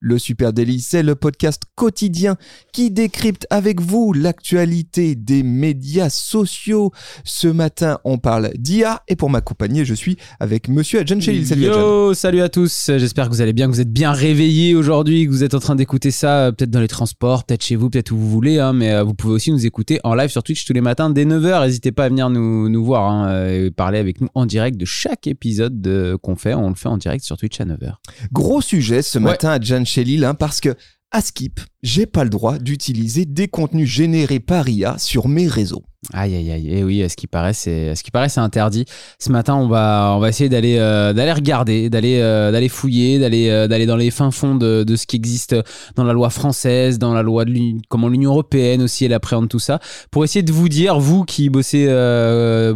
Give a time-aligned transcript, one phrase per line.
[0.00, 2.36] Le Super Daily, c'est le podcast quotidien
[2.72, 6.92] qui décrypte avec vous l'actualité des médias sociaux.
[7.24, 11.44] Ce matin, on parle d'IA et pour m'accompagner, je suis avec monsieur Adjan Chelil.
[11.44, 12.92] Salut Yo, salut à tous.
[12.96, 15.58] J'espère que vous allez bien, que vous êtes bien réveillés aujourd'hui, que vous êtes en
[15.58, 18.60] train d'écouter ça euh, peut-être dans les transports, peut-être chez vous, peut-être où vous voulez,
[18.60, 21.10] hein, mais euh, vous pouvez aussi nous écouter en live sur Twitch tous les matins
[21.10, 21.64] dès 9h.
[21.64, 24.76] N'hésitez pas à venir nous, nous voir hein, euh, et parler avec nous en direct
[24.76, 26.54] de chaque épisode qu'on fait.
[26.54, 27.94] On le fait en direct sur Twitch à 9h.
[28.30, 30.76] Gros sujet ce matin, Adjan chez Lille, hein, parce que
[31.10, 35.84] à Skip, j'ai pas le droit d'utiliser des contenus générés par IA sur mes réseaux.
[36.12, 38.40] Aïe aïe aïe, et eh oui, à ce qui paraît, c'est ce qui paraît, c'est
[38.40, 38.84] interdit.
[39.18, 43.18] Ce matin, on va on va essayer d'aller euh, d'aller regarder, d'aller euh, d'aller fouiller,
[43.18, 45.56] d'aller euh, d'aller dans les fins fonds de, de, ce qui existe
[45.96, 47.52] dans la loi française, dans la loi de
[47.88, 49.80] comment l'Union européenne aussi elle appréhende tout ça,
[50.12, 51.86] pour essayer de vous dire, vous qui bossez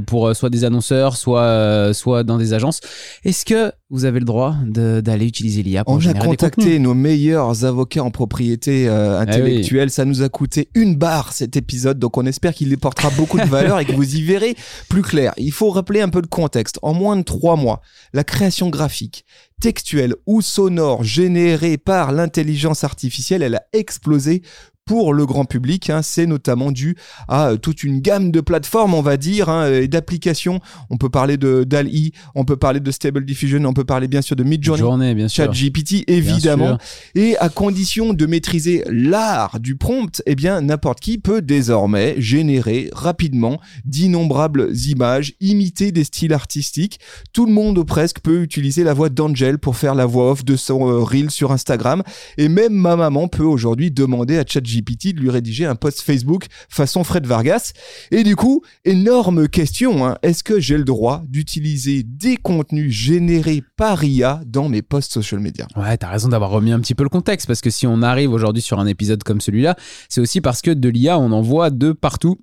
[0.06, 2.80] pour soit des annonceurs, soit soit dans des agences,
[3.24, 7.64] est-ce que vous avez le droit d'aller utiliser l'IA pour On a contacté nos meilleurs
[7.64, 9.90] avocats en propriété euh, eh intellectuelle.
[9.90, 13.44] Ça nous a coûté une barre cet épisode, donc on espère qu'il portera beaucoup de
[13.44, 14.56] valeur et que vous y verrez
[14.88, 15.32] plus clair.
[15.36, 16.78] Il faut rappeler un peu de contexte.
[16.82, 17.80] En moins de trois mois,
[18.12, 19.24] la création graphique,
[19.60, 24.42] textuelle ou sonore générée par l'intelligence artificielle, elle a explosé
[24.84, 25.90] pour le grand public.
[25.90, 26.96] Hein, c'est notamment dû
[27.28, 30.60] à euh, toute une gamme de plateformes, on va dire, hein, et d'applications.
[30.90, 34.22] On peut parler de DALI, on peut parler de Stable Diffusion, on peut parler bien
[34.22, 34.82] sûr de Midjourney.
[35.28, 36.78] ChatGPT, évidemment.
[37.14, 42.90] Et à condition de maîtriser l'art du prompt, eh bien n'importe qui peut désormais générer
[42.92, 46.98] rapidement d'innombrables images, imiter des styles artistiques.
[47.32, 50.56] Tout le monde presque peut utiliser la voix d'Angel pour faire la voix off de
[50.56, 52.02] son euh, reel sur Instagram.
[52.38, 56.00] Et même ma maman peut aujourd'hui demander à ChatGPT GPT de lui rédiger un post
[56.00, 57.72] Facebook façon Fred Vargas.
[58.10, 60.16] Et du coup, énorme question, hein.
[60.22, 65.40] est-ce que j'ai le droit d'utiliser des contenus générés par IA dans mes posts social
[65.40, 65.66] media?
[65.76, 68.32] Ouais, t'as raison d'avoir remis un petit peu le contexte, parce que si on arrive
[68.32, 69.76] aujourd'hui sur un épisode comme celui-là,
[70.08, 72.38] c'est aussi parce que de l'IA, on en voit de partout.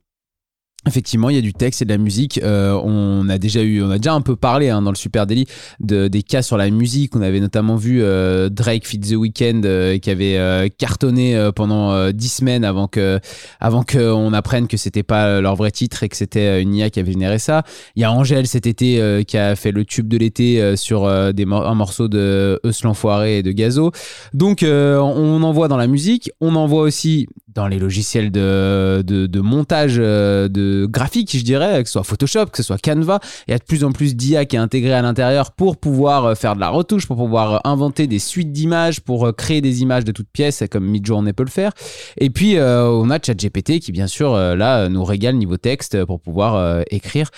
[0.90, 2.40] Effectivement, il y a du texte et de la musique.
[2.44, 5.46] Euh, on a déjà eu, on a un peu parlé hein, dans le Super Daily
[5.80, 7.16] de, des cas sur la musique.
[7.16, 12.30] On avait notamment vu euh, Drake Fit the Weeknd euh, qui avait cartonné pendant dix
[12.30, 13.20] semaines avant que,
[13.60, 17.00] avant qu'on apprenne que c'était pas leur vrai titre et que c'était une IA qui
[17.00, 17.64] avait généré ça.
[17.96, 21.76] Il y a Angèle cet été qui a fait le tube de l'été sur un
[21.76, 23.92] morceau de Eus l'enfoiré et de Gazo.
[24.34, 29.40] Donc on en voit dans la musique, on en voit aussi dans les logiciels de,
[29.42, 33.20] montage de graphique, je dirais, que ce soit Photoshop, que ce soit Canva.
[33.48, 36.26] Il y a de plus en plus d'IA qui est intégré à l'intérieur pour pouvoir
[36.26, 39.62] euh, faire de la retouche, pour pouvoir euh, inventer des suites d'images, pour euh, créer
[39.62, 41.72] des images de toutes pièces, comme Midjourney peut le faire.
[42.18, 46.84] Et puis, on a ChatGPT qui, bien sûr, là, nous régale niveau texte pour pouvoir
[46.90, 47.30] écrire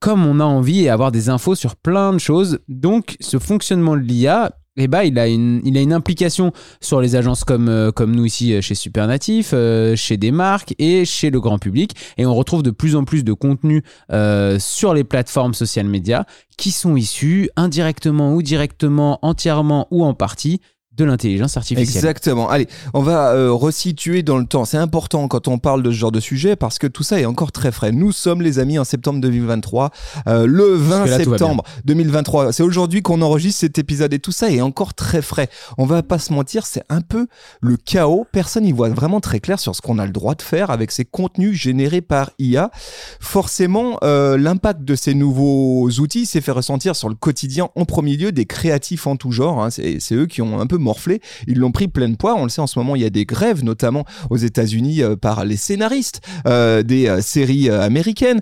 [0.00, 2.60] comme on a envie et avoir des infos sur plein de choses.
[2.68, 7.14] Donc, ce fonctionnement de l'IA, eh ben, il, a une, a une implication sur les
[7.14, 11.40] agences comme, euh, nous ici euh, chez Supernatif, euh, chez des marques et chez le
[11.40, 11.94] grand public.
[12.16, 13.82] Et on retrouve de plus en plus de contenus
[14.58, 16.24] sur les plateformes social médias
[16.56, 20.60] qui sont issus indirectement ou directement, entièrement ou en partie
[21.00, 21.96] de l'intelligence artificielle.
[21.96, 22.48] Exactement.
[22.48, 24.64] Allez, on va euh, resituer dans le temps.
[24.64, 27.24] C'est important quand on parle de ce genre de sujet parce que tout ça est
[27.24, 27.92] encore très frais.
[27.92, 29.90] Nous sommes les amis en septembre 2023,
[30.28, 32.52] euh, le 20 septembre 2023.
[32.52, 35.48] C'est aujourd'hui qu'on enregistre cet épisode et tout ça est encore très frais.
[35.78, 37.26] On va pas se mentir, c'est un peu
[37.60, 38.26] le chaos.
[38.32, 40.92] Personne n'y voit vraiment très clair sur ce qu'on a le droit de faire avec
[40.92, 42.70] ces contenus générés par IA.
[43.20, 48.16] Forcément, euh, l'impact de ces nouveaux outils s'est fait ressentir sur le quotidien en premier
[48.16, 49.62] lieu des créatifs en tout genre.
[49.62, 49.70] Hein.
[49.70, 51.20] C'est eux qui ont un peu morflé.
[51.46, 52.34] Ils l'ont pris plein de poids.
[52.34, 55.14] On le sait en ce moment, il y a des grèves, notamment aux États-Unis euh,
[55.14, 58.40] par les scénaristes euh, des euh, séries américaines.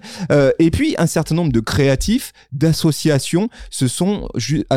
[0.58, 4.28] et puis un certain nombre de créatifs, d'associations se sont,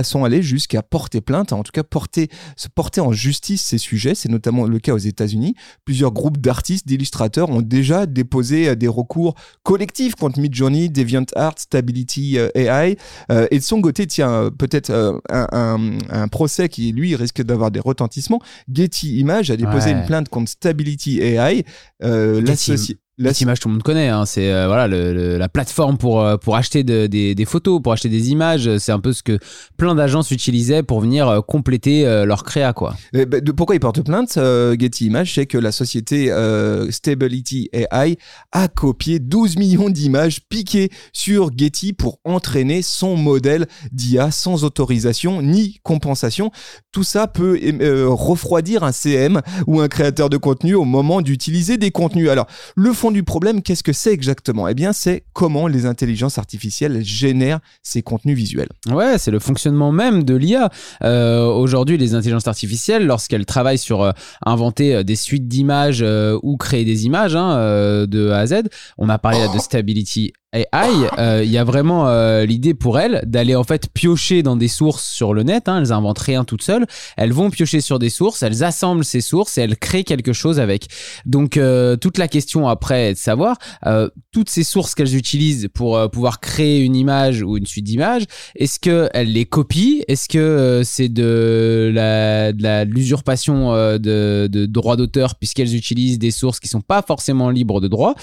[0.04, 4.16] sont allés jusqu'à porter plainte, en tout cas porter, se porter en justice ces sujets.
[4.16, 5.56] C'est notamment le cas aux États-Unis.
[5.86, 12.98] Plusieurs groupes d'artistes, d'illustrateurs ont déjà déposé des recours collectifs contre Midjourney, DeviantArt, Stability AI.
[13.30, 17.80] et de son côté, tiens, peut-être un, un, un, procès qui lui risque d'avoir des
[17.80, 18.42] retentissements.
[18.72, 21.64] Getty Images a déposé une plainte contre Stability AI.
[22.04, 22.42] Euh,
[23.24, 24.10] Cette image, tout le monde connaît.
[24.10, 24.26] Hein.
[24.26, 28.78] C'est euh, voilà la plateforme pour, euh, pour acheter des, photos, pour acheter des images.
[28.78, 29.38] C'est un peu ce que
[29.78, 32.74] plein d'agences utilisaient pour venir euh, compléter leur créa.
[32.74, 32.96] Quoi.
[33.14, 34.40] Bah, pourquoi ils portent plainte
[34.80, 35.36] Getty Images?
[35.36, 36.32] C'est que la société
[36.90, 38.18] Stability AI
[38.52, 45.42] a copié 12 millions d'images piquées sur Getty pour entraîner son modèle d'IA sans autorisation
[45.42, 46.52] ni compensation.
[46.92, 47.60] Tout ça peut
[48.08, 52.30] refroidir un CM ou un créateur de contenu au moment d'utiliser des contenus.
[52.30, 54.68] Alors, le fond du problème, qu'est-ce que c'est exactement?
[54.68, 58.70] Eh bien, c'est comment les intelligences artificielles génèrent ces contenus visuels.
[58.90, 60.70] Ouais, c'est le fonctionnement même de l'IA.
[61.04, 64.12] Euh, aujourd'hui, les intelligences artificielles, lorsqu'elles travaillent sur euh,
[64.46, 66.06] inventer euh, des suites d'images
[66.44, 68.64] ou créer des images hein, de A à Z,
[68.98, 70.66] on a parlé de Stability AI,
[71.18, 74.68] euh, il y a vraiment euh, l'idée pour elles d'aller en fait piocher dans des
[74.68, 75.70] sources sur le net.
[75.70, 76.86] Hein, elles inventent rien toutes seules.
[77.16, 80.60] Elles vont piocher sur des sources, elles assemblent ces sources et elles créent quelque chose
[80.60, 80.88] avec.
[81.26, 83.58] Donc euh, toute la question après est de savoir
[84.32, 88.24] toutes ces sources qu'elles utilisent pour pouvoir créer une image ou une suite d'images.
[88.56, 90.04] Est-ce que elles les copient?
[90.08, 96.60] Est-ce que c'est de la de l'usurpation de, de droits d'auteur puisqu'elles utilisent des sources
[96.60, 98.16] qui sont pas forcément libres de droit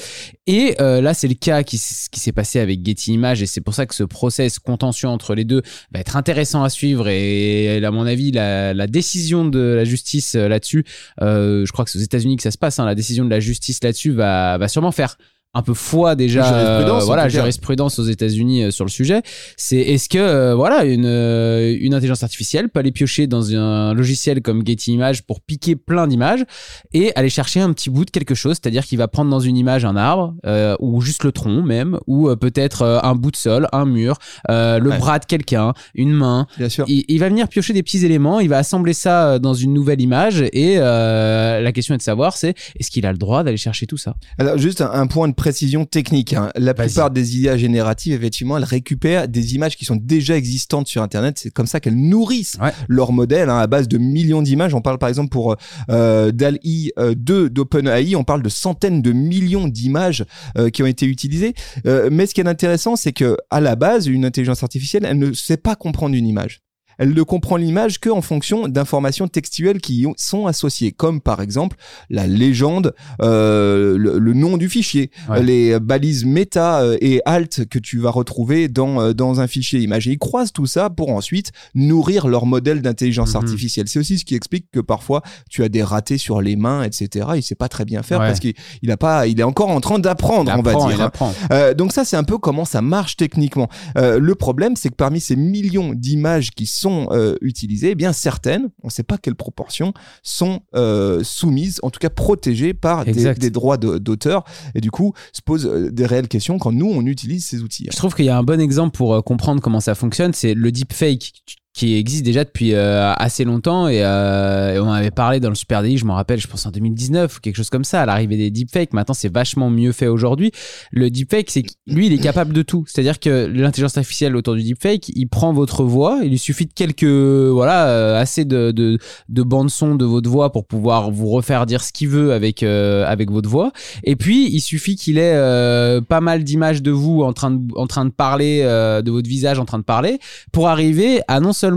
[0.47, 1.79] Et là c'est le cas qui
[2.19, 5.45] s'est passé avec Getty Images et c'est pour ça que ce process contentieux entre les
[5.45, 5.63] deux
[5.93, 10.49] va être intéressant à suivre et à mon avis la, décision de la justice euh,
[10.49, 10.85] là-dessus,
[11.21, 13.31] euh, je crois que c'est aux États-Unis que ça se passe, hein, la décision de
[13.31, 15.17] la justice là-dessus va, va sûrement faire
[15.55, 19.23] un peu foi déjà jurisprudence, euh, voilà jurisprudence aux États-Unis euh, sur le sujet.
[19.57, 24.43] C'est est-ce que euh, voilà une une intelligence artificielle peut aller piocher dans un logiciel
[24.43, 26.45] comme Getty Images pour piquer plein d'images
[26.93, 29.57] et aller chercher un petit bout de quelque chose c'est-à-dire qu'il va prendre dans une
[29.57, 30.35] image un arbre
[30.81, 34.19] ou juste le tronc même ou peut-être un bout de sol un mur
[34.49, 36.47] le bras de quelqu'un une main.
[36.59, 36.85] Bien sûr.
[36.89, 40.01] Il, il, va venir piocher des petits éléments il va assembler ça dans une nouvelle
[40.01, 43.87] image et la question est de savoir c'est est-ce qu'il a le droit d'aller chercher
[43.87, 44.15] tout ça?
[44.39, 46.35] Alors juste un, un point de précision technique.
[46.35, 46.51] Hein.
[46.57, 51.03] La plupart des IA génératives, effectivement, elles récupèrent des images qui sont déjà existantes sur
[51.03, 51.39] Internet.
[51.39, 54.75] C'est comme ça qu'elles nourrissent leur modèle hein, à base de millions d'images.
[54.75, 55.57] On parle par exemple pour
[55.89, 60.27] euh, DAL-I 2 euh, d'OpenAI, on parle de centaines de millions d'images
[60.59, 61.55] euh, qui ont été utilisées.
[61.87, 65.19] Euh, mais ce qui est intéressant, c'est que à la base, une intelligence artificielle, elle
[65.19, 66.61] ne sait pas comprendre une image
[66.99, 71.41] elle ne comprend l'image que en fonction d'informations textuelles qui y sont associées, comme par
[71.41, 71.77] exemple
[72.11, 75.11] la légende, euh, le, nom du fichier,
[75.41, 79.81] les balises méta euh, et alt que tu vas retrouver dans, euh, dans un fichier
[79.81, 80.07] image.
[80.07, 83.43] Et ils croisent tout ça pour ensuite nourrir leur modèle d'intelligence mhm.
[83.43, 83.89] artificielle.
[83.89, 87.29] C'est aussi ce qui explique que parfois tu as des ratés sur les mains, etc.
[87.37, 89.81] Il sait pas très bien faire parce qu'il il a pas, il est encore en
[89.81, 91.11] train d'apprendre, on va dire.
[91.53, 93.69] Euh, donc ça, c'est un peu comment ça marche techniquement.
[93.97, 98.13] Euh, le problème, c'est que parmi ces millions d'images qui sont euh, utilisées, eh bien
[98.13, 99.93] certaines, on ne sait pas quelle proportion,
[100.23, 104.45] sont euh, soumises, en tout cas protégées par des, droits d'auteur.
[104.75, 107.87] Et du coup, se posent euh, des réelles questions quand nous, on utilise ces outils.
[107.91, 110.73] Je trouve qu'il y a un bon exemple pour comprendre comment ça fonctionne, c'est le
[110.73, 111.33] deepfake
[111.79, 115.83] qui existe déjà depuis euh, assez longtemps euh, et, on avait parlé dans le Super
[115.83, 118.37] Daily, je m'en rappelle, je pense en 2019 ou quelque chose comme ça, à l'arrivée
[118.37, 118.93] des deepfakes.
[118.93, 120.51] Maintenant, c'est vachement mieux fait aujourd'hui.
[120.91, 122.85] Le deepfake, c'est lui, il est capable de tout.
[122.89, 126.73] C'est-à-dire que l'intelligence artificielle autour du deepfake, il prend votre voix, il lui suffit de
[126.73, 128.99] quelques, voilà, euh, assez de, de,
[129.29, 132.65] de bande son de votre voix pour pouvoir vous refaire dire ce qu'il veut avec,
[132.65, 133.71] avec votre voix.
[134.03, 138.05] Et puis, il suffit qu'il ait pas mal d'images de vous en train en train
[138.05, 140.19] de parler, de votre visage en train de parler,
[140.51, 141.68] pour arriver à non seulement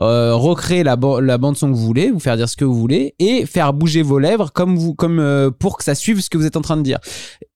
[0.00, 2.74] euh, recréer la, la bande son que vous voulez, vous faire dire ce que vous
[2.74, 6.30] voulez et faire bouger vos lèvres comme vous, comme euh, pour que ça suive ce
[6.30, 6.98] que vous êtes en train de dire.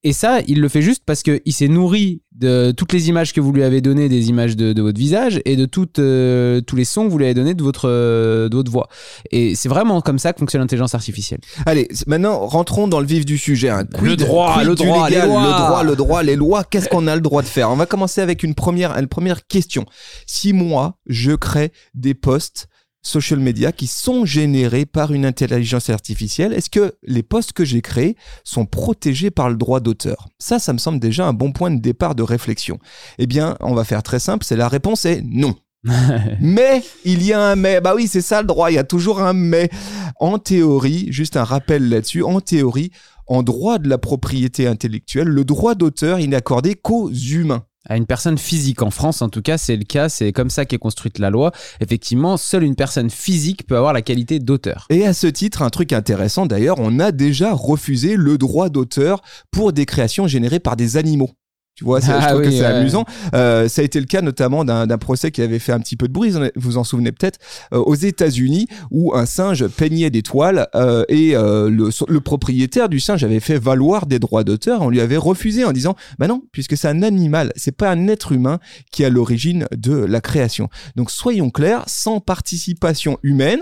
[0.07, 3.41] Et ça, il le fait juste parce qu'il s'est nourri de toutes les images que
[3.41, 6.85] vous lui avez données, des images de, votre visage et de toutes, euh, tous les
[6.85, 8.87] sons que vous lui avez donnés de votre, de votre voix.
[9.33, 11.41] Et c'est vraiment comme ça que fonctionne l'intelligence artificielle.
[11.67, 13.69] Allez, maintenant rentrons dans le vif du sujet.
[13.69, 13.83] Hein.
[14.01, 15.43] le droit, le droit, les lois.
[15.43, 16.63] le droit, le droit, les lois.
[16.63, 17.69] Qu'est-ce qu'on a le droit de faire?
[17.73, 19.87] On va commencer avec une première, une première question.
[20.25, 22.69] Si moi je crée des posts
[23.07, 26.53] social media qui sont générés par une intelligence artificielle.
[26.53, 30.29] Est-ce que les posts que j'ai créés sont protégés par le droit d'auteur?
[30.39, 32.79] Ça, ça me semble déjà un bon point de départ de réflexion.
[33.19, 35.55] Eh bien, on va faire très simple, c'est la réponse est non.
[36.41, 37.81] mais il y a un mais.
[37.81, 39.71] Bah oui, c'est ça le droit, il y a toujours un mais.
[40.19, 42.91] En théorie, juste un rappel là-dessus, en théorie,
[43.29, 47.97] en droit de la propriété intellectuelle, le droit d'auteur, il n'est accordé qu'aux humains à
[47.97, 48.83] une personne physique.
[48.83, 51.53] En France, en tout cas, c'est le cas, c'est comme ça qu'est construite la loi.
[51.81, 54.87] Effectivement, seule une personne physique peut avoir la qualité d'auteur.
[54.91, 59.23] Et à ce titre, un truc intéressant d'ailleurs, on a déjà refusé le droit d'auteur
[59.51, 61.31] pour des créations générées par des animaux.
[61.77, 63.05] Tu vois, je ah trouve que c'est amusant.
[63.35, 66.09] Euh, ça a été le cas notamment d'un procès qui avait fait un petit peu
[66.09, 67.39] de bruit, vous en souvenez peut-être,
[67.75, 72.99] euh, aux États-Unis, où un singe peignait des toiles euh, et le, le, propriétaire du
[72.99, 74.81] singe avait fait valoir des droits d'auteur.
[74.81, 78.09] On lui avait refusé en disant, bah non, puisque c'est un animal, c'est pas un
[78.09, 78.59] être humain
[78.91, 80.71] qui est à l'origine de la création.
[80.97, 83.61] Donc soyons clairs, sans participation humaine,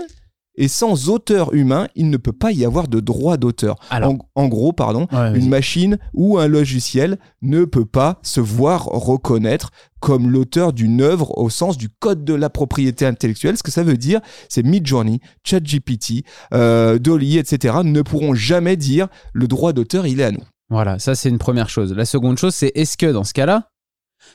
[0.57, 3.75] et sans auteur humain, il ne peut pas y avoir de droit d'auteur.
[4.35, 10.29] En, gros, pardon, une machine ou un logiciel ne peut pas se voir reconnaître comme
[10.29, 13.57] l'auteur d'une œuvre au sens du code de la propriété intellectuelle.
[13.57, 17.77] Ce que ça veut dire, c'est Midjourney, ChatGPT, euh, Dolly, etc.
[17.83, 20.43] ne pourront jamais dire le droit d'auteur, il est à nous.
[20.69, 21.93] Voilà, ça c'est une première chose.
[21.93, 23.69] La seconde chose, c'est est-ce que dans ce cas-là,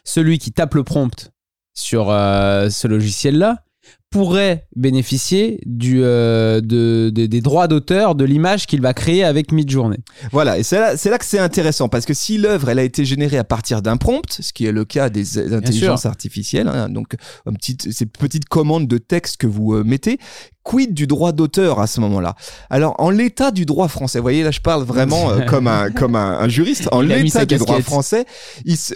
[0.04, 1.30] celui qui tape le prompt
[1.74, 3.64] sur euh, ce logiciel-là,
[4.10, 9.98] pourrait bénéficier du, euh, de, des droits d'auteur de l'image qu'il va créer avec Midjourney.
[10.32, 13.04] Voilà, et c'est là, là, que c'est intéressant, parce que si l'œuvre elle a été
[13.04, 17.14] générée à partir d'un prompt, ce qui est le cas des intelligences artificielles, hein, donc
[17.46, 20.18] une petite, ces petites commandes de texte que vous euh, mettez,
[20.64, 22.34] quid du droit d'auteur à ce moment-là?
[22.68, 25.92] Alors, en l'état du droit français, vous voyez, là je parle vraiment euh, comme, un,
[25.92, 28.24] comme un, juriste, en l'état du droit français,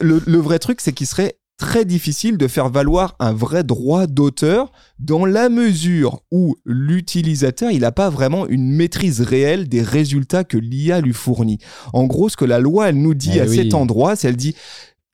[0.01, 4.07] le, le vrai truc c'est qu'il serait très difficile de faire valoir un vrai droit
[4.07, 10.45] d'auteur dans la mesure où l'utilisateur il n'a pas vraiment une maîtrise réelle des résultats
[10.45, 11.59] que l'IA lui fournit.
[11.95, 14.37] En gros, ce que la loi elle nous dit eh à cet endroit, c'est elle
[14.37, 14.55] dit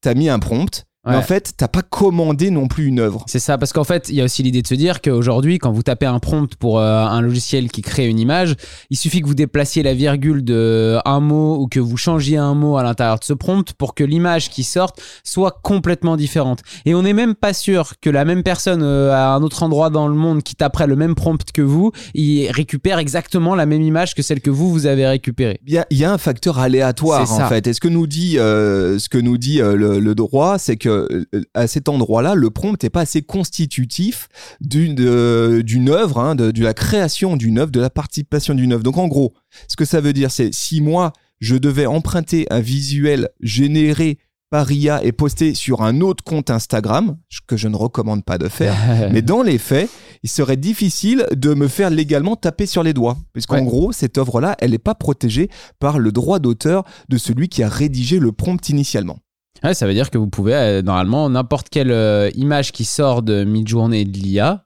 [0.00, 3.24] t'as mis un prompt, mais en fait, t'as pas commandé non plus une œuvre.
[3.26, 5.72] C'est ça, parce qu'en fait, il y a aussi l'idée de se dire qu'aujourd'hui, quand
[5.72, 8.54] vous tapez un prompt pour euh, un logiciel qui crée une image,
[8.90, 12.54] il suffit que vous déplaciez la virgule de un mot ou que vous changiez un
[12.54, 16.60] mot à l'intérieur de ce prompt pour que l'image qui sorte soit complètement différente.
[16.84, 19.88] Et on n'est même pas sûr que la même personne euh, à un autre endroit
[19.88, 23.82] dans le monde qui taperait le même prompt que vous, il récupère exactement la même
[23.82, 25.60] image que celle que vous vous avez récupérée.
[25.66, 27.66] Il y a, un facteur aléatoire en fait.
[27.66, 31.24] Et ce que nous dit, euh, ce que nous dit le droit, c'est que euh,
[31.54, 34.28] à cet endroit-là, le prompt n'est pas assez constitutif
[34.60, 34.94] d'une
[35.62, 38.82] d'une œuvre, hein, de, la création d'une œuvre, de la participation d'une œuvre.
[38.82, 39.34] Donc en gros,
[39.68, 44.18] ce que ça veut dire, c'est si moi je devais emprunter un visuel généré
[44.50, 47.16] par IA et posté sur un autre compte Instagram,
[47.46, 48.74] que je ne recommande pas de faire,
[49.12, 49.88] mais dans les faits,
[50.22, 53.16] il serait difficile de me faire légalement taper sur les doigts.
[53.32, 57.62] Puisqu'en gros, cette œuvre-là, elle n'est pas protégée par le droit d'auteur de celui qui
[57.62, 59.20] a rédigé le prompt initialement.
[59.72, 63.44] Ça veut dire que vous pouvez, euh, normalement, n'importe quelle euh, image qui sort de
[63.44, 64.64] mid-journée de l'IA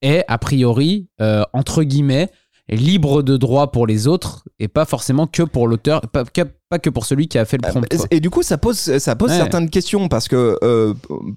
[0.00, 2.30] est, a priori, euh, entre guillemets,
[2.68, 6.24] libre de droit pour les autres et pas forcément que pour l'auteur, pas,
[6.68, 7.86] pas, que pour celui qui a fait le prompt.
[8.10, 10.58] Et du coup, ça pose, ça pose certaines questions parce que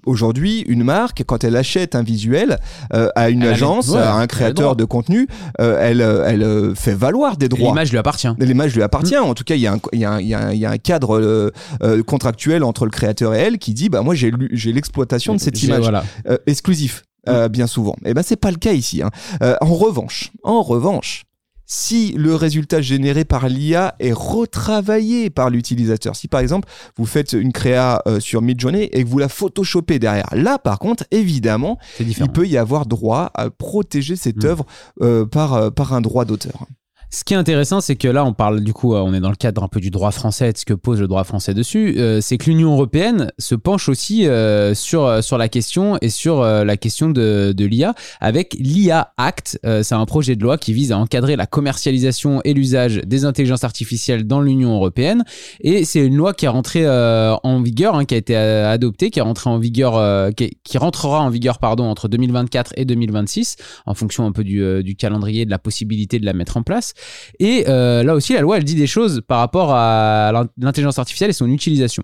[0.06, 2.58] aujourd'hui, une marque, quand elle achète un visuel
[2.92, 5.28] à une agence, à un créateur de contenu,
[5.60, 7.70] elle, elle fait valoir des droits.
[7.70, 8.30] L'image lui appartient.
[8.40, 9.18] L'image lui appartient.
[9.18, 11.52] En tout cas, il y, y, y, a un cadre
[12.08, 14.32] contractuel entre le créateur et elle qui dit bah moi j'ai
[14.72, 16.04] l'exploitation de cette image voilà.
[16.48, 17.04] exclusif.
[17.28, 17.96] Euh, bien souvent.
[18.06, 19.02] Et eh ben c'est pas le cas ici.
[19.02, 19.12] Hein.
[19.44, 21.26] Euh, en revanche, en revanche,
[21.66, 27.34] si le résultat généré par l'IA est retravaillé par l'utilisateur, si par exemple vous faites
[27.34, 31.78] une créa euh, sur Midjourney et que vous la photoshopez derrière, là par contre évidemment
[32.00, 34.48] il peut y avoir droit à protéger cette mm.
[34.48, 34.66] œuvre
[35.28, 36.66] par, par un droit d'auteur.
[37.12, 39.32] Ce qui est intéressant, c'est que là, on parle du coup, euh, on est dans
[39.32, 41.96] le cadre un peu du droit français, de ce que pose le droit français dessus.
[41.98, 46.44] Euh, c'est que l'Union européenne se penche aussi euh, sur, sur la question et sur
[46.44, 49.60] la question de, de l'IA avec l'IA Act.
[49.64, 53.64] c'est un projet de loi qui vise à encadrer la commercialisation et l'usage des intelligences
[53.64, 55.24] artificielles dans l'Union européenne.
[55.62, 59.20] Et c'est une loi qui est rentrée en vigueur, hein, qui a été adoptée, qui
[59.20, 63.94] est rentrée en vigueur, qui, qui, rentrera en vigueur pardon entre 2024 et 2026, en
[63.94, 66.94] fonction un peu du, du calendrier, de la possibilité de la mettre en place.
[67.40, 71.30] Et euh, là aussi, la loi, elle dit des choses par rapport à l'intelligence artificielle
[71.30, 72.04] et son utilisation.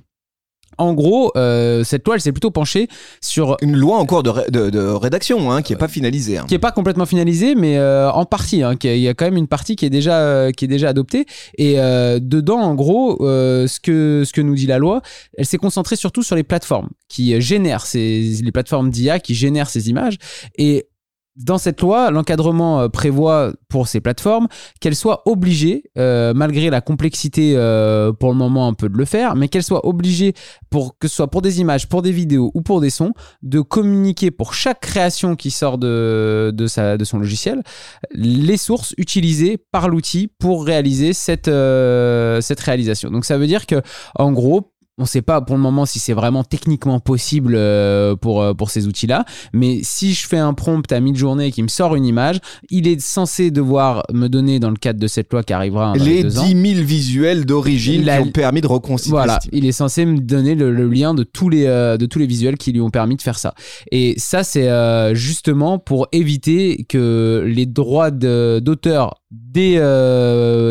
[0.77, 2.89] En gros, euh, cette loi, elle s'est plutôt penchée
[3.21, 6.45] sur une loi encore de, de, rédaction, hein, qui est pas finalisée, hein.
[6.49, 8.61] qui est pas complètement finalisée, mais euh, en partie.
[8.61, 11.27] Hein, il y a quand même une partie qui est déjà qui est déjà adoptée.
[11.57, 15.01] Et dedans, en gros, ce que ce que nous dit la loi,
[15.37, 19.69] elle s'est concentrée surtout sur les plateformes qui génèrent ces les plateformes d'IA qui génèrent
[19.69, 20.17] ces images
[20.57, 20.87] et
[21.35, 24.47] dans cette loi, l'encadrement euh, prévoit pour ces plateformes
[24.79, 29.05] qu'elles soient obligées, euh, malgré la complexité euh, pour le moment un peu de le
[29.05, 30.33] faire, mais qu'elles soient obligées,
[30.69, 33.59] pour, que ce soit pour des images, pour des vidéos ou pour des sons, de
[33.59, 36.53] communiquer pour chaque création qui sort de,
[37.03, 37.61] son logiciel
[38.13, 43.11] les sources utilisées par l'outil pour réaliser cette, cette réalisation.
[43.11, 43.81] Donc ça veut dire que,
[44.15, 48.15] en gros, on ne sait pas pour le moment si c'est vraiment techniquement possible euh,
[48.15, 51.67] pour, euh, pour ces outils-là, mais si je fais un prompt à mi-journée qui me
[51.67, 55.43] sort une image, il est censé devoir me donner, dans le cadre de cette loi
[55.43, 59.11] qui arrivera dans les, les 10 000 visuels d'origine qui ont permis de reconstituer.
[59.11, 62.27] Voilà, il est censé me donner le, lien de tous, les, euh, de tous les
[62.27, 63.53] visuels qui lui ont permis de faire ça.
[63.91, 64.69] Et ça, c'est
[65.13, 69.79] justement pour éviter que les droits d'auteur des,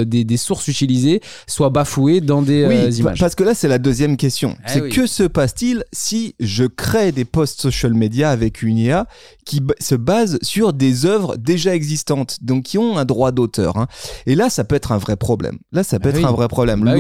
[0.07, 3.19] des, des, sources utilisées soient bafoués dans des oui, images.
[3.19, 4.57] Parce que là, c'est la deuxième question.
[4.67, 9.07] Eh c'est que se passe-t-il si je crée des posts social media avec une IA
[9.45, 13.87] qui se base sur des œuvres déjà existantes, donc qui ont un droit d'auteur hein.
[14.27, 15.59] Et là, ça peut être un vrai problème.
[15.73, 16.85] Là, ça peut ah être un vrai problème.
[16.85, 16.95] Bah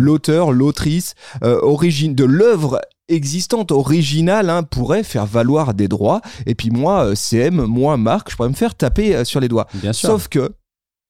[0.00, 6.20] l'auteur, l'autrice, euh, origine de l'œuvre existante, originale, hein, pourrait faire valoir des droits.
[6.46, 9.48] Et puis moi, euh, CM, moi, Marc, je pourrais me faire taper euh, sur les
[9.48, 9.66] doigts.
[9.74, 10.10] Bien sûr.
[10.10, 10.52] Sauf que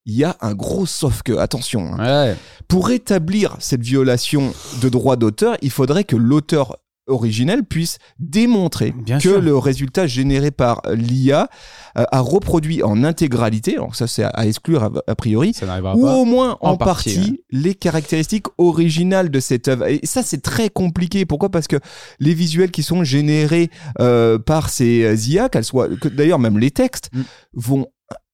[0.06, 2.34] il y a un gros sauf que, attention, hein.
[2.68, 9.28] pour établir cette violation de droit d'auteur, il faudrait que l'auteur originel puisse démontrer que
[9.28, 11.48] le résultat généré par l'IA
[11.96, 15.52] euh, a reproduit en intégralité, alors ça c'est à exclure a, priori,
[15.94, 19.86] ou au moins en, partie, les caractéristiques originales de cette œuvre.
[19.86, 21.26] Et ça c'est très compliqué.
[21.26, 21.48] Pourquoi?
[21.48, 21.76] Parce que
[22.18, 23.70] les visuels qui sont générés
[24.00, 27.22] euh, par ces IA, qu'elles soient, d'ailleurs même les textes, mm.
[27.54, 27.86] vont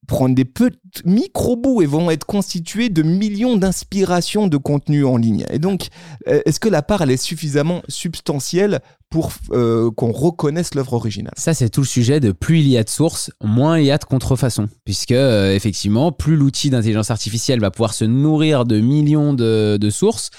[0.07, 5.45] prendre des petits micro-bouts et vont être constitués de millions d'inspirations de contenu en ligne.
[5.49, 5.87] Et donc,
[6.27, 11.33] euh, est-ce que la part, elle est suffisamment substantielle pour euh, qu'on reconnaisse l'œuvre originale?
[11.37, 13.91] Ça, c'est tout le sujet de plus il y a de sources, moins il y
[13.91, 14.69] a de contrefaçons.
[14.85, 20.31] Puisque, euh, effectivement, plus l'outil d'intelligence artificielle va pouvoir se nourrir de millions de, sources,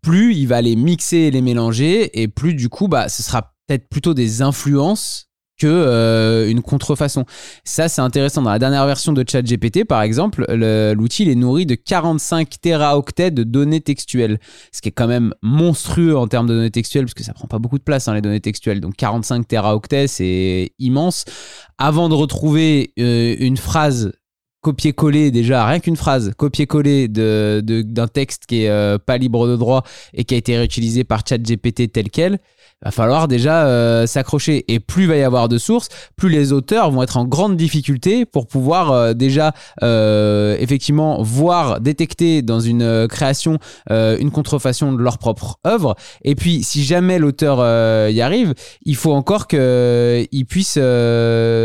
[0.00, 3.54] plus il va les mixer et les mélanger, et plus, du coup, bah, ce sera
[3.66, 7.24] peut-être plutôt des influences que euh, une contrefaçon.
[7.64, 8.42] Ça, c'est intéressant.
[8.42, 13.44] Dans la dernière version de ChatGPT, par exemple, l'outil est nourri de 45 teraoctets de
[13.44, 14.38] données textuelles,
[14.72, 17.48] ce qui est quand même monstrueux en termes de données textuelles, parce que ça prend
[17.48, 18.80] pas beaucoup de place, hein, les données textuelles.
[18.80, 21.24] Donc 45 teraoctets, c'est immense.
[21.78, 24.12] Avant de retrouver euh, une phrase
[24.62, 29.56] copier-coller déjà, rien qu'une phrase, copier-coller d'un de, texte qui est euh, pas libre de
[29.56, 29.82] droit
[30.14, 32.38] et qui a été réutilisé par ChatGPT tel quel,
[32.82, 34.64] va falloir déjà euh, s'accrocher.
[34.68, 37.56] Et plus il va y avoir de sources, plus les auteurs vont être en grande
[37.56, 43.58] difficulté pour pouvoir euh, déjà euh, effectivement voir, détecter dans une création
[43.90, 45.94] une contrefaçon de leur propre œuvre.
[46.24, 47.58] Et puis, si jamais l'auteur
[48.08, 50.78] y arrive, il faut encore qu'il puisse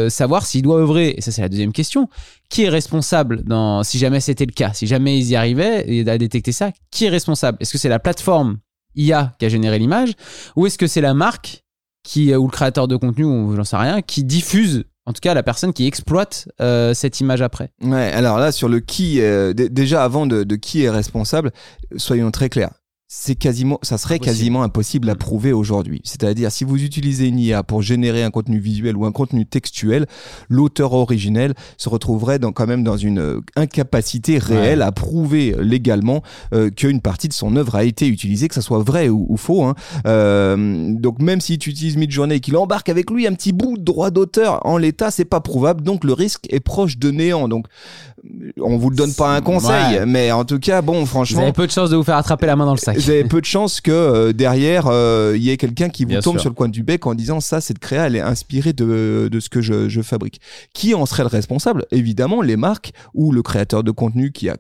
[0.10, 1.14] savoir s'il doit œuvrer.
[1.18, 2.10] Et ça, c'est la deuxième question.
[2.50, 6.18] Qui est responsable dans, si jamais c'était le cas, si jamais ils y arrivaient à
[6.18, 7.58] détecter ça, qui est responsable?
[7.60, 8.58] Est-ce que c'est la plateforme
[8.98, 10.14] IA qui a généré l'image
[10.56, 11.64] ou est-ce que c'est la marque
[12.04, 15.34] qui ou le créateur de contenu ou j'en sais rien qui diffuse en tout cas
[15.34, 17.72] la personne qui exploite euh, cette image après?
[17.82, 21.52] Ouais, alors là sur le qui euh, déjà avant de, qui est responsable,
[21.96, 22.72] soyons très clairs
[23.10, 25.18] c'est quasiment, ça serait quasiment impossible à mm.
[25.18, 26.02] prouver aujourd'hui.
[26.04, 30.08] C'est-à-dire, si vous utilisez une IA pour générer un contenu visuel ou un contenu textuel,
[30.50, 36.22] l'auteur originel se retrouverait dans, quand même dans une euh, incapacité réelle à prouver légalement
[36.54, 39.64] euh, qu'une partie de son œuvre a été utilisée, que ça soit vrai ou, faux.
[39.64, 39.76] Hein.
[40.06, 43.78] Euh, donc, même si tu utilises Midjourney et qu'il embarque avec lui un petit bout
[43.78, 45.82] de droit d'auteur en l'état, c'est pas prouvable.
[45.82, 47.48] Donc, le risque est proche de néant.
[47.48, 47.68] Donc,
[48.60, 51.38] on vous le donne pas un conseil, mais en tout cas, bon, franchement.
[51.38, 52.97] Vous avez peu de chances de vous faire attraper la main dans le sac.
[52.98, 56.20] Vous avez peu de chances que euh, derrière, euh, il y ait quelqu'un qui vous
[56.22, 59.30] tombe sur le coin du bec en disant ça, cette créa, elle est inspirée de,
[59.32, 60.42] de ce que je, je fabrique.
[60.74, 61.86] Qui en serait le responsable?
[61.92, 64.58] Évidemment, les marques ou le créateur de contenu qui a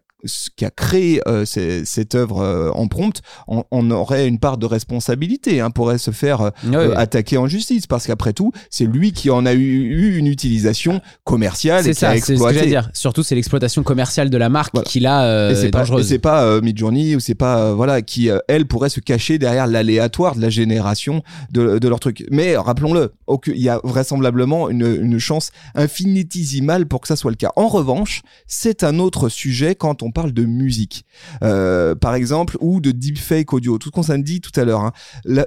[0.56, 5.62] qui a créé euh, cette œuvre euh, en prompt, on, aurait une part de responsabilité,
[5.62, 9.46] hein, pourrait se faire euh, attaquer en justice, parce qu'après tout, c'est lui qui en
[9.46, 12.60] a eu, une utilisation commerciale et qui ça, a exploité.
[12.60, 12.90] Ce que dire.
[12.94, 16.08] Surtout, c'est l'exploitation commerciale de la marque qui là c'est dangereuse.
[16.08, 20.42] C'est pas Midjourney ou c'est pas voilà qui elle pourrait se cacher derrière l'aléatoire de
[20.42, 22.26] la génération de, de leur truc.
[22.32, 23.14] Mais rappelons-le,
[23.48, 27.52] il y a vraisemblablement une, une chance infinitésimale pour que ça soit le cas.
[27.56, 31.06] En revanche, c'est un autre sujet quand on parle de musique,
[31.44, 33.78] euh, par exemple, ou de deepfake audio.
[33.78, 34.82] Tout ce qu'on s'est dit tout à l'heure.
[34.82, 34.94] Hein.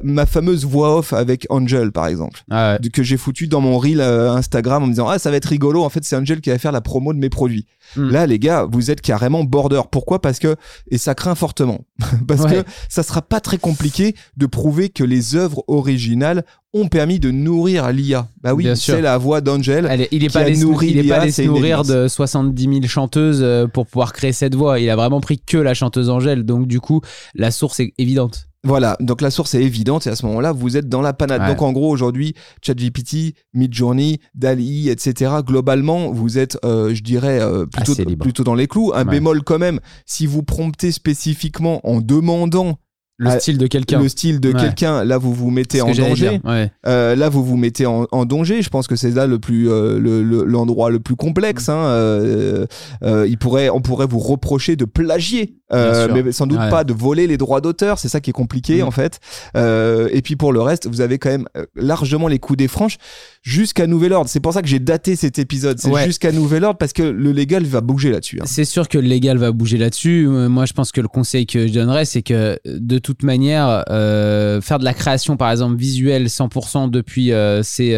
[0.03, 4.01] ma fameuse voix off avec Angel, par exemple, ah que j'ai foutu dans mon reel
[4.01, 5.83] euh, Instagram en me disant ah ça va être rigolo.
[5.85, 7.67] En fait, c'est Angel qui va faire la promo de mes produits.
[7.97, 8.11] Hmm.
[8.11, 9.83] Là, les gars, vous êtes carrément border.
[9.91, 10.21] Pourquoi?
[10.21, 10.57] Parce que
[10.91, 11.85] et ça craint fortement
[12.29, 17.19] parce que ça sera pas très compliqué de prouver que les œuvres originales ont permis
[17.19, 18.29] de nourrir l'IA.
[18.43, 20.09] Bah oui, c'est la voix d'Angel.
[20.13, 24.55] Il est pas allé se nourrir de 70 000 chanteuses euh, pour pouvoir créer cette
[24.55, 24.79] voix.
[24.79, 26.45] Il a vraiment pris que la chanteuse Angèle.
[26.45, 27.01] Donc du coup,
[27.35, 28.47] la source est évidente.
[28.63, 31.47] Voilà, donc la source est évidente et à ce moment-là, vous êtes dans la panade.
[31.47, 35.33] Donc en gros, aujourd'hui, ChatGPT, Midjourney, DALI, etc.
[35.47, 38.93] Globalement, vous êtes, euh, je dirais, euh, plutôt, plutôt dans les clous.
[38.95, 42.79] Un bémol quand même, si vous promptez spécifiquement en demandant
[43.21, 44.01] le style de quelqu'un.
[44.01, 45.05] Le style de quelqu'un.
[45.05, 46.41] Là, vous vous mettez en danger.
[46.87, 48.63] Euh, là, vous vous mettez en, danger.
[48.63, 51.69] Je pense que c'est là le plus l'endroit le, plus complexe.
[51.69, 52.67] Hein.
[53.03, 57.37] il pourrait, on pourrait vous reprocher de plagier, mais sans doute pas de voler les
[57.37, 57.99] droits d'auteur.
[57.99, 58.87] C'est ça qui est compliqué mm.
[58.87, 59.21] en fait.
[59.55, 62.97] et puis pour le reste, vous avez quand même largement les coups des franches
[63.43, 64.31] jusqu'à nouvel ordre.
[64.31, 65.79] C'est pour ça que j'ai daté cet épisode.
[65.79, 68.39] C'est jusqu'à nouvel ordre parce que le légal va bouger là-dessus.
[68.41, 68.47] Hein.
[68.47, 70.27] C'est sûr que le légal va bouger là-dessus.
[70.27, 73.85] Euh, moi, je pense que le conseil que je donnerais, c'est que de toute manière,
[73.91, 77.97] euh, faire de la création, par exemple, visuelle 100% depuis euh, ces,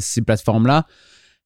[0.00, 0.86] ces plateformes-là,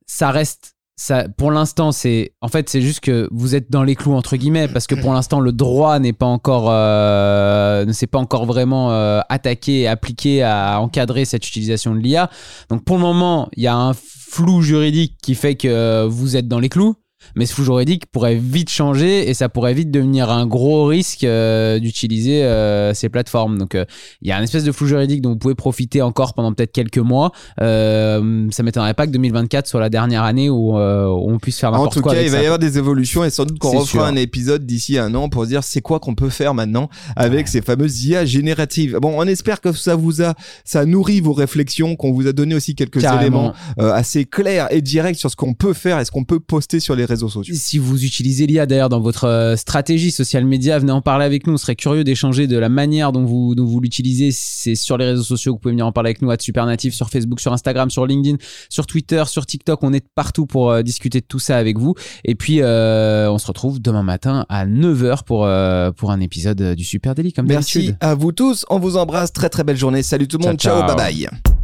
[0.06, 3.94] ça reste ça, pour l'instant, c'est en fait c'est juste que vous êtes dans les
[3.94, 8.18] clous entre guillemets parce que pour l'instant le droit n'est pas encore ne s'est pas
[8.18, 8.88] encore vraiment
[9.28, 12.30] attaqué et appliqué à encadrer cette utilisation de l'IA.
[12.70, 16.48] Donc pour le moment, il y a un flou juridique qui fait que vous êtes
[16.48, 16.96] dans les clous
[17.34, 21.24] mais ce flou juridique pourrait vite changer et ça pourrait vite devenir un gros risque
[21.24, 23.58] euh, d'utiliser euh, ces plateformes.
[23.58, 23.84] Donc euh,
[24.22, 26.72] il y a un espèce de flou juridique dont vous pouvez profiter encore pendant peut-être
[26.72, 27.32] quelques mois.
[27.58, 32.12] ça m'étonnerait pas que 2024 soit la dernière année où, on puisse faire n'importe quoi.
[32.12, 34.16] En tout cas, il va y avoir des évolutions et sans doute qu'on refera un
[34.16, 37.62] épisode d'ici un an pour se dire c'est quoi qu'on peut faire maintenant avec ces
[37.62, 38.98] fameuses IA génératives.
[39.00, 40.34] Bon, on espère que ça vous a,
[40.64, 45.16] ça nourrit vos réflexions, qu'on vous a donné aussi quelques éléments assez clairs et directs
[45.16, 47.15] sur ce qu'on peut faire et ce qu'on peut poster sur les réseaux
[47.55, 51.46] si vous utilisez l'IA d'ailleurs dans votre euh, stratégie social media, venez en parler avec
[51.46, 51.55] nous.
[51.55, 54.31] On serait curieux d'échanger de la manière dont vous, dont vous l'utilisez.
[54.33, 57.09] C'est sur les réseaux sociaux vous pouvez venir en parler avec nous, à Supernatif, sur
[57.11, 58.37] Facebook, sur Instagram, sur LinkedIn,
[58.68, 59.83] sur Twitter, sur TikTok.
[59.83, 61.94] On est partout pour euh, discuter de tout ça avec vous.
[62.24, 65.48] Et puis, euh, on se retrouve demain matin à 9h pour,
[65.96, 68.64] pour un épisode du Super Daily, comme Merci à vous tous.
[68.70, 69.33] On vous embrasse.
[69.33, 70.02] Très très belle journée.
[70.02, 70.59] Salut tout le monde.
[70.59, 71.55] ciao bye bye.